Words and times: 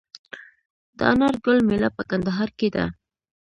د 0.97 0.99
انار 1.11 1.35
ګل 1.45 1.59
میله 1.67 1.89
په 1.97 2.03
کندهار 2.09 2.49
کې 2.59 2.67
ده. 2.75 2.85